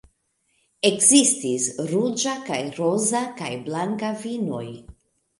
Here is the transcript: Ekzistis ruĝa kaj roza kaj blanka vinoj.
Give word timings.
Ekzistis 0.87 1.67
ruĝa 1.91 2.33
kaj 2.47 2.57
roza 2.77 3.21
kaj 3.41 3.51
blanka 3.67 4.09
vinoj. 4.23 4.63